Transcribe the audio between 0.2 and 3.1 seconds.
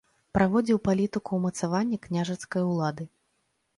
Праводзіў палітыку ўмацавання княжацкай улады.